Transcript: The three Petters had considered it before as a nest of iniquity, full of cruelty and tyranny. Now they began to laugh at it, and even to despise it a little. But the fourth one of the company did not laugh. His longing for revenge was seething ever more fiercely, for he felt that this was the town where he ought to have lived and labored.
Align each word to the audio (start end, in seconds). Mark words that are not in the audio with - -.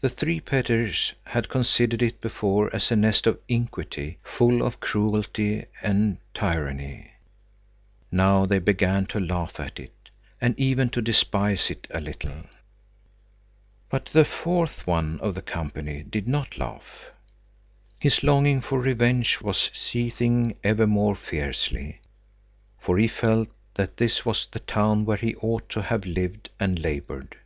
The 0.00 0.08
three 0.08 0.40
Petters 0.40 1.12
had 1.26 1.48
considered 1.48 2.02
it 2.02 2.20
before 2.20 2.74
as 2.74 2.90
a 2.90 2.96
nest 2.96 3.24
of 3.24 3.38
iniquity, 3.46 4.18
full 4.24 4.66
of 4.66 4.80
cruelty 4.80 5.66
and 5.80 6.18
tyranny. 6.34 7.12
Now 8.10 8.46
they 8.46 8.58
began 8.58 9.06
to 9.06 9.20
laugh 9.20 9.60
at 9.60 9.78
it, 9.78 10.10
and 10.40 10.58
even 10.58 10.88
to 10.90 11.00
despise 11.00 11.70
it 11.70 11.86
a 11.92 12.00
little. 12.00 12.46
But 13.88 14.06
the 14.06 14.24
fourth 14.24 14.88
one 14.88 15.20
of 15.20 15.36
the 15.36 15.40
company 15.42 16.02
did 16.02 16.26
not 16.26 16.58
laugh. 16.58 17.12
His 18.00 18.24
longing 18.24 18.60
for 18.60 18.80
revenge 18.80 19.40
was 19.40 19.70
seething 19.72 20.56
ever 20.64 20.88
more 20.88 21.14
fiercely, 21.14 22.00
for 22.80 22.98
he 22.98 23.06
felt 23.06 23.50
that 23.76 23.98
this 23.98 24.26
was 24.26 24.46
the 24.50 24.58
town 24.58 25.04
where 25.04 25.16
he 25.16 25.36
ought 25.36 25.68
to 25.68 25.82
have 25.82 26.04
lived 26.04 26.50
and 26.58 26.80
labored. 26.80 27.36